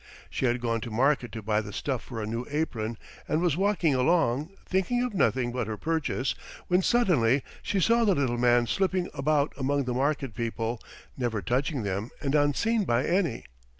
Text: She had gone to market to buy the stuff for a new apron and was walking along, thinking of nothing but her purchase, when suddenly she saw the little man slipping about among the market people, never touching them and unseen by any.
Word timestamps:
She 0.31 0.47
had 0.47 0.61
gone 0.61 0.81
to 0.81 0.89
market 0.89 1.31
to 1.33 1.43
buy 1.43 1.61
the 1.61 1.71
stuff 1.71 2.01
for 2.01 2.23
a 2.23 2.25
new 2.25 2.43
apron 2.49 2.97
and 3.27 3.39
was 3.39 3.55
walking 3.55 3.93
along, 3.93 4.49
thinking 4.65 5.03
of 5.03 5.13
nothing 5.13 5.51
but 5.51 5.67
her 5.67 5.77
purchase, 5.77 6.33
when 6.67 6.81
suddenly 6.81 7.43
she 7.61 7.79
saw 7.79 8.03
the 8.03 8.15
little 8.15 8.39
man 8.39 8.65
slipping 8.65 9.11
about 9.13 9.53
among 9.57 9.83
the 9.83 9.93
market 9.93 10.33
people, 10.33 10.81
never 11.15 11.39
touching 11.39 11.83
them 11.83 12.09
and 12.19 12.33
unseen 12.33 12.83
by 12.83 13.05
any. 13.05 13.45